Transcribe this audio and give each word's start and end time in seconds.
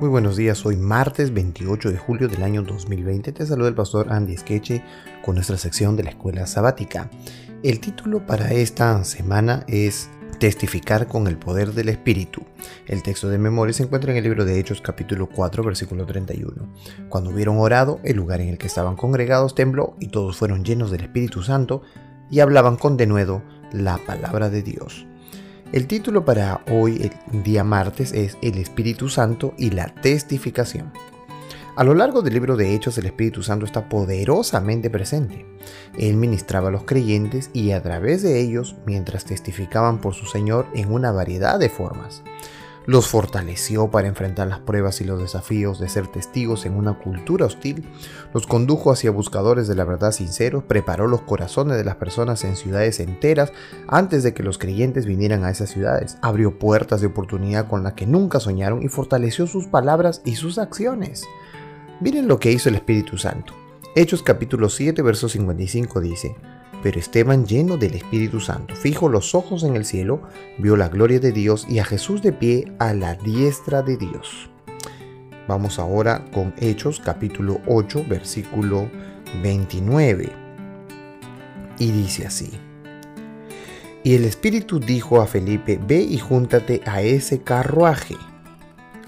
Muy 0.00 0.08
buenos 0.08 0.36
días, 0.36 0.64
hoy 0.64 0.76
martes 0.76 1.34
28 1.34 1.90
de 1.90 1.98
julio 1.98 2.28
del 2.28 2.44
año 2.44 2.62
2020. 2.62 3.32
Te 3.32 3.44
saluda 3.44 3.66
el 3.66 3.74
pastor 3.74 4.12
Andy 4.12 4.36
Skeche 4.36 4.84
con 5.24 5.34
nuestra 5.34 5.56
sección 5.56 5.96
de 5.96 6.04
la 6.04 6.10
escuela 6.10 6.46
sabática. 6.46 7.10
El 7.64 7.80
título 7.80 8.24
para 8.24 8.52
esta 8.52 9.02
semana 9.02 9.64
es 9.66 10.08
Testificar 10.38 11.08
con 11.08 11.26
el 11.26 11.36
poder 11.36 11.72
del 11.72 11.88
Espíritu. 11.88 12.42
El 12.86 13.02
texto 13.02 13.28
de 13.28 13.38
memoria 13.38 13.72
se 13.72 13.82
encuentra 13.82 14.12
en 14.12 14.18
el 14.18 14.22
libro 14.22 14.44
de 14.44 14.60
Hechos 14.60 14.80
capítulo 14.80 15.28
4 15.28 15.64
versículo 15.64 16.06
31. 16.06 16.54
Cuando 17.08 17.30
hubieron 17.30 17.58
orado, 17.58 17.98
el 18.04 18.18
lugar 18.18 18.40
en 18.40 18.50
el 18.50 18.58
que 18.58 18.68
estaban 18.68 18.94
congregados 18.94 19.56
tembló 19.56 19.96
y 19.98 20.10
todos 20.10 20.36
fueron 20.36 20.64
llenos 20.64 20.92
del 20.92 21.00
Espíritu 21.00 21.42
Santo 21.42 21.82
y 22.30 22.38
hablaban 22.38 22.76
con 22.76 22.96
denuedo 22.96 23.42
la 23.72 23.98
palabra 24.06 24.48
de 24.48 24.62
Dios. 24.62 25.08
El 25.70 25.86
título 25.86 26.24
para 26.24 26.62
hoy, 26.70 27.12
el 27.30 27.42
día 27.42 27.62
martes, 27.62 28.12
es 28.12 28.38
El 28.40 28.56
Espíritu 28.56 29.10
Santo 29.10 29.52
y 29.58 29.68
la 29.68 29.88
testificación. 29.88 30.90
A 31.76 31.84
lo 31.84 31.94
largo 31.94 32.22
del 32.22 32.32
libro 32.32 32.56
de 32.56 32.74
Hechos 32.74 32.96
el 32.96 33.04
Espíritu 33.04 33.42
Santo 33.42 33.66
está 33.66 33.86
poderosamente 33.86 34.88
presente. 34.88 35.44
Él 35.98 36.16
ministraba 36.16 36.68
a 36.68 36.72
los 36.72 36.84
creyentes 36.84 37.50
y 37.52 37.72
a 37.72 37.82
través 37.82 38.22
de 38.22 38.40
ellos 38.40 38.76
mientras 38.86 39.26
testificaban 39.26 40.00
por 40.00 40.14
su 40.14 40.24
Señor 40.24 40.66
en 40.74 40.90
una 40.90 41.12
variedad 41.12 41.58
de 41.58 41.68
formas 41.68 42.22
los 42.88 43.06
fortaleció 43.06 43.90
para 43.90 44.08
enfrentar 44.08 44.48
las 44.48 44.60
pruebas 44.60 45.02
y 45.02 45.04
los 45.04 45.20
desafíos 45.20 45.78
de 45.78 45.90
ser 45.90 46.06
testigos 46.06 46.64
en 46.64 46.74
una 46.74 46.94
cultura 46.94 47.44
hostil, 47.44 47.86
los 48.32 48.46
condujo 48.46 48.90
hacia 48.90 49.10
buscadores 49.10 49.68
de 49.68 49.74
la 49.74 49.84
verdad 49.84 50.10
sinceros, 50.10 50.64
preparó 50.64 51.06
los 51.06 51.20
corazones 51.20 51.76
de 51.76 51.84
las 51.84 51.96
personas 51.96 52.44
en 52.44 52.56
ciudades 52.56 52.98
enteras 53.00 53.52
antes 53.88 54.22
de 54.22 54.32
que 54.32 54.42
los 54.42 54.56
creyentes 54.56 55.04
vinieran 55.04 55.44
a 55.44 55.50
esas 55.50 55.68
ciudades, 55.68 56.16
abrió 56.22 56.58
puertas 56.58 57.02
de 57.02 57.08
oportunidad 57.08 57.68
con 57.68 57.82
las 57.82 57.92
que 57.92 58.06
nunca 58.06 58.40
soñaron 58.40 58.82
y 58.82 58.88
fortaleció 58.88 59.46
sus 59.46 59.66
palabras 59.66 60.22
y 60.24 60.36
sus 60.36 60.56
acciones. 60.56 61.26
Miren 62.00 62.26
lo 62.26 62.40
que 62.40 62.52
hizo 62.52 62.70
el 62.70 62.76
Espíritu 62.76 63.18
Santo. 63.18 63.52
Hechos 63.96 64.22
capítulo 64.22 64.70
7, 64.70 65.02
verso 65.02 65.28
55 65.28 66.00
dice, 66.00 66.36
pero 66.82 67.00
Esteban, 67.00 67.44
lleno 67.46 67.76
del 67.76 67.94
Espíritu 67.94 68.40
Santo, 68.40 68.74
fijo 68.74 69.08
los 69.08 69.34
ojos 69.34 69.64
en 69.64 69.74
el 69.74 69.84
cielo, 69.84 70.22
vio 70.58 70.76
la 70.76 70.88
gloria 70.88 71.18
de 71.18 71.32
Dios 71.32 71.66
y 71.68 71.80
a 71.80 71.84
Jesús 71.84 72.22
de 72.22 72.32
pie 72.32 72.72
a 72.78 72.94
la 72.94 73.14
diestra 73.16 73.82
de 73.82 73.96
Dios. 73.96 74.48
Vamos 75.48 75.78
ahora 75.78 76.24
con 76.32 76.54
Hechos 76.58 77.00
capítulo 77.00 77.60
8, 77.66 78.04
versículo 78.08 78.88
29. 79.42 80.30
Y 81.78 81.90
dice 81.90 82.26
así. 82.26 82.50
Y 84.04 84.14
el 84.14 84.24
Espíritu 84.24 84.78
dijo 84.78 85.20
a 85.20 85.26
Felipe, 85.26 85.80
ve 85.84 86.00
y 86.00 86.18
júntate 86.18 86.82
a 86.86 87.02
ese 87.02 87.42
carruaje. 87.42 88.16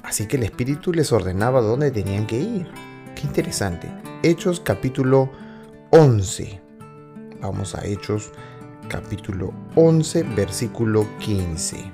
Así 0.02 0.26
que 0.26 0.36
el 0.36 0.42
Espíritu 0.42 0.92
les 0.92 1.12
ordenaba 1.12 1.60
dónde 1.60 1.90
tenían 1.90 2.26
que 2.26 2.38
ir. 2.38 2.66
Qué 3.14 3.26
interesante. 3.26 3.88
Hechos 4.22 4.60
capítulo 4.60 5.30
11 5.90 6.69
Vamos 7.40 7.74
a 7.74 7.86
Hechos 7.86 8.32
capítulo 8.88 9.54
11, 9.74 10.24
versículo 10.36 11.06
15. 11.20 11.90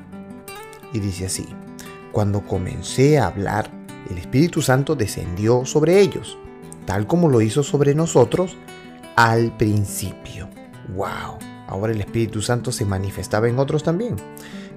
Y 0.92 0.98
dice 0.98 1.26
así, 1.26 1.46
cuando 2.10 2.40
comencé 2.40 3.18
a 3.18 3.28
hablar, 3.28 3.70
el 4.10 4.18
Espíritu 4.18 4.60
Santo 4.60 4.96
descendió 4.96 5.64
sobre 5.64 6.00
ellos, 6.00 6.36
tal 6.84 7.06
como 7.06 7.28
lo 7.28 7.40
hizo 7.40 7.62
sobre 7.62 7.94
nosotros 7.94 8.56
al 9.14 9.56
principio. 9.56 10.48
¡Wow! 10.94 11.38
Ahora 11.68 11.92
el 11.92 12.00
Espíritu 12.00 12.42
Santo 12.42 12.72
se 12.72 12.84
manifestaba 12.84 13.48
en 13.48 13.58
otros 13.58 13.84
también. 13.84 14.16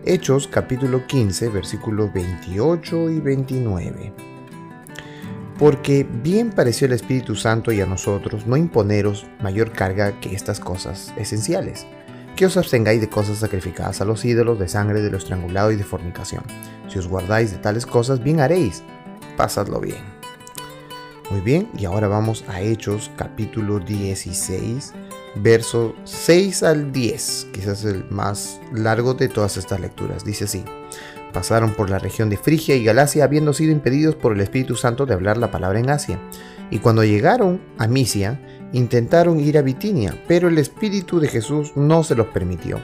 Hechos 0.06 0.48
capítulo 0.48 1.06
15, 1.08 1.50
versículos 1.50 2.14
28 2.14 3.10
y 3.10 3.20
29 3.20 4.29
porque 5.60 6.08
bien 6.10 6.52
pareció 6.52 6.88
el 6.88 6.94
Espíritu 6.94 7.36
Santo 7.36 7.74
y 7.74 7.82
a 7.82 7.86
nosotros 7.86 8.48
no 8.48 8.56
imponeros 8.56 9.28
mayor 9.42 9.74
carga 9.74 10.18
que 10.22 10.34
estas 10.34 10.62
cosas 10.62 11.14
esenciales, 11.18 11.86
que 12.38 12.46
os 12.46 12.56
abstengáis 12.56 13.02
de 13.02 13.10
cosas 13.10 13.40
sacrificadas 13.40 14.00
a 14.00 14.06
los 14.06 14.24
ídolos, 14.24 14.58
de 14.58 14.70
sangre, 14.70 15.02
de 15.02 15.12
lo 15.12 15.18
estrangulado 15.18 15.72
y 15.74 15.76
de 15.76 15.84
fornicación. 15.84 16.44
Si 16.88 16.98
os 16.98 17.10
guardáis 17.10 17.52
de 17.52 17.58
tales 17.58 17.86
cosas, 17.86 18.24
bien 18.24 18.40
haréis, 18.40 18.84
pasadlo 19.36 19.82
bien. 19.82 20.02
Muy 21.30 21.42
bien, 21.42 21.70
y 21.78 21.84
ahora 21.84 22.08
vamos 22.08 22.46
a 22.48 22.62
Hechos 22.62 23.12
capítulo 23.18 23.80
16, 23.80 24.94
versos 25.36 25.94
6 26.06 26.64
al 26.64 26.92
10, 26.94 27.48
quizás 27.52 27.84
el 27.84 28.06
más 28.10 28.62
largo 28.74 29.14
de 29.14 29.28
todas 29.28 29.58
estas 29.58 29.82
lecturas. 29.82 30.24
Dice 30.24 30.46
así. 30.46 30.64
Pasaron 31.34 31.74
por 31.74 31.90
la 31.90 32.00
región 32.00 32.30
de 32.30 32.38
Frigia 32.38 32.76
y 32.76 32.84
Galacia 32.84 33.24
habiendo 33.24 33.54
sido 33.54 33.72
impedidos 33.72 34.16
por 34.16 34.34
el 34.34 34.42
Espíritu 34.42 34.76
Santo 34.76 35.06
de 35.06 35.14
hablar 35.14 35.38
la 35.38 35.52
palabra 35.52 35.80
en 35.80 35.90
Asia. 35.90 36.20
Y 36.72 36.80
cuando 36.80 37.04
llegaron 37.04 37.62
a 37.78 37.88
Misia, 37.88 38.40
intentaron 38.74 39.40
ir 39.40 39.58
a 39.58 39.62
Bitinia, 39.62 40.16
pero 40.28 40.48
el 40.48 40.58
Espíritu 40.58 41.20
de 41.20 41.28
Jesús 41.28 41.74
no 41.76 42.04
se 42.04 42.16
los 42.16 42.28
permitió. 42.28 42.80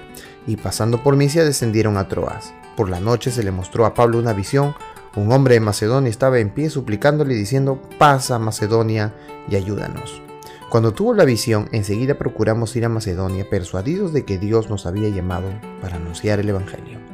Y 0.47 0.57
pasando 0.57 1.01
por 1.01 1.15
Misia 1.15 1.43
descendieron 1.43 1.97
a 1.97 2.07
Troas. 2.07 2.53
Por 2.77 2.89
la 2.89 2.99
noche 2.99 3.31
se 3.31 3.43
le 3.43 3.51
mostró 3.51 3.85
a 3.85 3.93
Pablo 3.93 4.19
una 4.19 4.33
visión. 4.33 4.75
Un 5.15 5.31
hombre 5.31 5.55
de 5.55 5.61
Macedonia 5.61 6.09
estaba 6.09 6.39
en 6.39 6.49
pie 6.51 6.69
suplicándole 6.69 7.33
diciendo, 7.33 7.81
pasa 7.97 8.37
Macedonia 8.37 9.13
y 9.49 9.55
ayúdanos. 9.55 10.21
Cuando 10.69 10.93
tuvo 10.93 11.13
la 11.13 11.25
visión, 11.25 11.69
enseguida 11.71 12.15
procuramos 12.15 12.75
ir 12.75 12.85
a 12.85 12.89
Macedonia, 12.89 13.49
persuadidos 13.49 14.13
de 14.13 14.25
que 14.25 14.37
Dios 14.37 14.69
nos 14.69 14.85
había 14.85 15.09
llamado 15.09 15.47
para 15.81 15.95
anunciar 15.95 16.39
el 16.39 16.49
Evangelio 16.49 17.04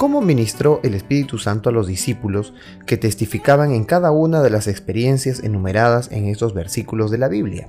cómo 0.00 0.22
ministró 0.22 0.80
el 0.82 0.94
Espíritu 0.94 1.36
Santo 1.36 1.68
a 1.68 1.72
los 1.72 1.86
discípulos 1.86 2.54
que 2.86 2.96
testificaban 2.96 3.72
en 3.72 3.84
cada 3.84 4.12
una 4.12 4.40
de 4.40 4.48
las 4.48 4.66
experiencias 4.66 5.40
enumeradas 5.40 6.10
en 6.10 6.24
estos 6.24 6.54
versículos 6.54 7.10
de 7.10 7.18
la 7.18 7.28
Biblia. 7.28 7.68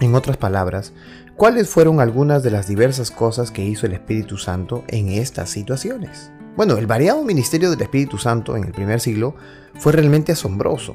En 0.00 0.14
otras 0.14 0.36
palabras, 0.36 0.92
¿cuáles 1.36 1.70
fueron 1.70 1.98
algunas 1.98 2.42
de 2.42 2.50
las 2.50 2.68
diversas 2.68 3.10
cosas 3.10 3.50
que 3.50 3.64
hizo 3.64 3.86
el 3.86 3.94
Espíritu 3.94 4.36
Santo 4.36 4.84
en 4.88 5.08
estas 5.08 5.48
situaciones? 5.48 6.30
Bueno, 6.58 6.76
el 6.76 6.86
variado 6.86 7.24
ministerio 7.24 7.70
del 7.70 7.80
Espíritu 7.80 8.18
Santo 8.18 8.54
en 8.54 8.64
el 8.64 8.72
primer 8.72 9.00
siglo 9.00 9.34
fue 9.76 9.92
realmente 9.92 10.32
asombroso. 10.32 10.94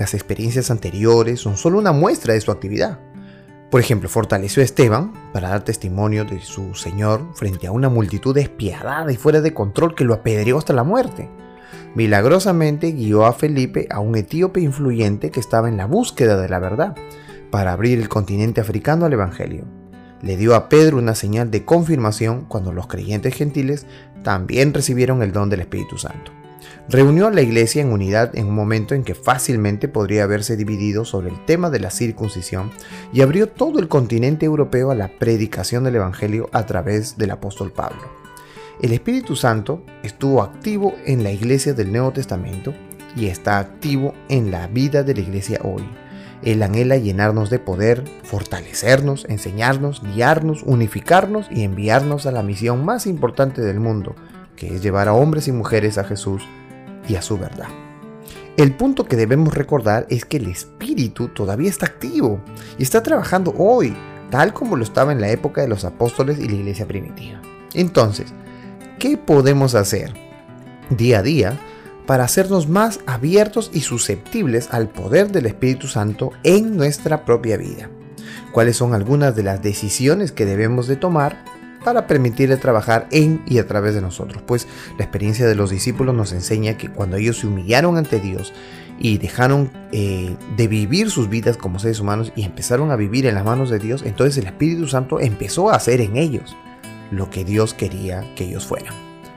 Las 0.00 0.14
experiencias 0.14 0.72
anteriores 0.72 1.38
son 1.38 1.56
solo 1.56 1.78
una 1.78 1.92
muestra 1.92 2.34
de 2.34 2.40
su 2.40 2.50
actividad. 2.50 2.98
Por 3.70 3.80
ejemplo, 3.80 4.08
fortaleció 4.08 4.62
a 4.62 4.64
Esteban 4.64 5.12
para 5.32 5.48
dar 5.48 5.64
testimonio 5.64 6.24
de 6.24 6.40
su 6.40 6.74
Señor 6.74 7.22
frente 7.34 7.66
a 7.66 7.72
una 7.72 7.88
multitud 7.88 8.34
despiadada 8.34 9.10
y 9.10 9.16
fuera 9.16 9.40
de 9.40 9.52
control 9.52 9.94
que 9.94 10.04
lo 10.04 10.14
apedreó 10.14 10.58
hasta 10.58 10.72
la 10.72 10.84
muerte. 10.84 11.28
Milagrosamente 11.96 12.92
guió 12.92 13.24
a 13.24 13.32
Felipe, 13.32 13.88
a 13.90 14.00
un 14.00 14.16
etíope 14.16 14.60
influyente 14.60 15.30
que 15.30 15.40
estaba 15.40 15.68
en 15.68 15.76
la 15.76 15.86
búsqueda 15.86 16.36
de 16.36 16.48
la 16.48 16.60
verdad, 16.60 16.94
para 17.50 17.72
abrir 17.72 17.98
el 17.98 18.08
continente 18.08 18.60
africano 18.60 19.06
al 19.06 19.12
Evangelio. 19.12 19.64
Le 20.22 20.36
dio 20.36 20.54
a 20.54 20.68
Pedro 20.68 20.98
una 20.98 21.14
señal 21.14 21.50
de 21.50 21.64
confirmación 21.64 22.44
cuando 22.46 22.72
los 22.72 22.86
creyentes 22.86 23.34
gentiles 23.34 23.86
también 24.22 24.74
recibieron 24.74 25.22
el 25.22 25.32
don 25.32 25.50
del 25.50 25.60
Espíritu 25.60 25.98
Santo. 25.98 26.32
Reunió 26.88 27.26
a 27.26 27.32
la 27.32 27.42
iglesia 27.42 27.82
en 27.82 27.92
unidad 27.92 28.36
en 28.36 28.46
un 28.46 28.54
momento 28.54 28.94
en 28.94 29.02
que 29.02 29.14
fácilmente 29.14 29.88
podría 29.88 30.24
haberse 30.24 30.56
dividido 30.56 31.04
sobre 31.04 31.30
el 31.30 31.44
tema 31.44 31.68
de 31.70 31.80
la 31.80 31.90
circuncisión 31.90 32.70
y 33.12 33.22
abrió 33.22 33.48
todo 33.48 33.78
el 33.78 33.88
continente 33.88 34.46
europeo 34.46 34.90
a 34.90 34.94
la 34.94 35.08
predicación 35.08 35.84
del 35.84 35.96
Evangelio 35.96 36.48
a 36.52 36.64
través 36.66 37.18
del 37.18 37.32
apóstol 37.32 37.72
Pablo. 37.72 38.02
El 38.80 38.92
Espíritu 38.92 39.36
Santo 39.36 39.82
estuvo 40.02 40.42
activo 40.42 40.94
en 41.06 41.24
la 41.24 41.32
iglesia 41.32 41.72
del 41.72 41.90
Nuevo 41.90 42.12
Testamento 42.12 42.74
y 43.16 43.26
está 43.26 43.58
activo 43.58 44.14
en 44.28 44.50
la 44.50 44.66
vida 44.66 45.02
de 45.02 45.14
la 45.14 45.20
iglesia 45.20 45.60
hoy. 45.64 45.82
Él 46.42 46.62
anhela 46.62 46.96
llenarnos 46.98 47.48
de 47.48 47.58
poder, 47.58 48.04
fortalecernos, 48.22 49.24
enseñarnos, 49.28 50.02
guiarnos, 50.02 50.62
unificarnos 50.62 51.46
y 51.50 51.64
enviarnos 51.64 52.26
a 52.26 52.30
la 52.30 52.42
misión 52.42 52.84
más 52.84 53.06
importante 53.06 53.62
del 53.62 53.80
mundo, 53.80 54.14
que 54.56 54.74
es 54.74 54.82
llevar 54.82 55.08
a 55.08 55.12
hombres 55.12 55.46
y 55.48 55.52
mujeres 55.52 55.98
a 55.98 56.04
Jesús 56.04 56.42
y 57.08 57.14
a 57.14 57.22
su 57.22 57.38
verdad. 57.38 57.68
El 58.56 58.74
punto 58.74 59.04
que 59.04 59.16
debemos 59.16 59.54
recordar 59.54 60.06
es 60.08 60.24
que 60.24 60.38
el 60.38 60.48
Espíritu 60.48 61.28
todavía 61.28 61.68
está 61.68 61.86
activo 61.86 62.40
y 62.78 62.82
está 62.82 63.02
trabajando 63.02 63.54
hoy, 63.58 63.94
tal 64.30 64.54
como 64.54 64.76
lo 64.76 64.82
estaba 64.82 65.12
en 65.12 65.20
la 65.20 65.28
época 65.28 65.60
de 65.60 65.68
los 65.68 65.84
apóstoles 65.84 66.38
y 66.38 66.48
la 66.48 66.54
iglesia 66.54 66.88
primitiva. 66.88 67.40
Entonces, 67.74 68.32
¿qué 68.98 69.18
podemos 69.18 69.74
hacer 69.74 70.14
día 70.88 71.18
a 71.18 71.22
día 71.22 71.60
para 72.06 72.24
hacernos 72.24 72.66
más 72.66 73.00
abiertos 73.06 73.70
y 73.74 73.80
susceptibles 73.80 74.68
al 74.72 74.88
poder 74.88 75.30
del 75.32 75.44
Espíritu 75.44 75.86
Santo 75.86 76.30
en 76.42 76.78
nuestra 76.78 77.26
propia 77.26 77.58
vida? 77.58 77.90
¿Cuáles 78.52 78.78
son 78.78 78.94
algunas 78.94 79.36
de 79.36 79.42
las 79.42 79.60
decisiones 79.60 80.32
que 80.32 80.46
debemos 80.46 80.86
de 80.86 80.96
tomar 80.96 81.44
para 81.86 82.08
permitirle 82.08 82.56
trabajar 82.56 83.06
en 83.12 83.42
y 83.46 83.58
a 83.58 83.68
través 83.68 83.94
de 83.94 84.00
nosotros, 84.00 84.42
pues 84.44 84.66
la 84.98 85.04
experiencia 85.04 85.46
de 85.46 85.54
los 85.54 85.70
discípulos 85.70 86.16
nos 86.16 86.32
enseña 86.32 86.76
que 86.76 86.88
cuando 86.88 87.16
ellos 87.16 87.38
se 87.38 87.46
humillaron 87.46 87.96
ante 87.96 88.18
Dios 88.18 88.52
y 88.98 89.18
dejaron 89.18 89.70
eh, 89.92 90.34
de 90.56 90.66
vivir 90.66 91.12
sus 91.12 91.28
vidas 91.28 91.56
como 91.56 91.78
seres 91.78 92.00
humanos 92.00 92.32
y 92.34 92.42
empezaron 92.42 92.90
a 92.90 92.96
vivir 92.96 93.24
en 93.26 93.36
las 93.36 93.44
manos 93.44 93.70
de 93.70 93.78
Dios, 93.78 94.02
entonces 94.04 94.36
el 94.36 94.46
Espíritu 94.46 94.88
Santo 94.88 95.20
empezó 95.20 95.70
a 95.70 95.76
hacer 95.76 96.00
en 96.00 96.16
ellos 96.16 96.56
lo 97.12 97.30
que 97.30 97.44
Dios 97.44 97.72
quería 97.72 98.34
que 98.34 98.46
ellos 98.46 98.66
fueran. 98.66 98.92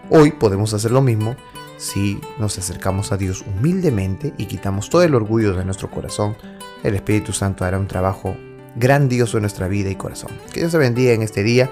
Hoy 0.10 0.32
podemos 0.32 0.74
hacer 0.74 0.90
lo 0.90 1.04
mismo 1.04 1.36
si 1.78 2.20
nos 2.40 2.58
acercamos 2.58 3.12
a 3.12 3.18
Dios 3.18 3.46
humildemente 3.46 4.34
y 4.40 4.48
quitamos 4.48 4.90
todo 4.90 5.04
el 5.04 5.14
orgullo 5.14 5.54
de 5.54 5.66
nuestro 5.66 5.92
corazón. 5.92 6.36
El 6.82 6.96
Espíritu 6.96 7.32
Santo 7.32 7.64
hará 7.64 7.78
un 7.78 7.88
trabajo 7.88 8.36
grandioso 8.76 9.38
en 9.38 9.42
nuestra 9.44 9.68
vida 9.68 9.92
y 9.92 9.96
corazón. 9.96 10.32
Que 10.52 10.62
Dios 10.62 10.72
te 10.72 10.80
bendiga 10.80 11.14
en 11.14 11.22
este 11.22 11.44
día 11.44 11.70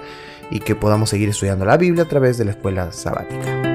y 0.50 0.60
que 0.60 0.74
podamos 0.74 1.10
seguir 1.10 1.28
estudiando 1.28 1.64
la 1.64 1.76
Biblia 1.76 2.04
a 2.04 2.08
través 2.08 2.38
de 2.38 2.44
la 2.44 2.52
escuela 2.52 2.92
sabática. 2.92 3.67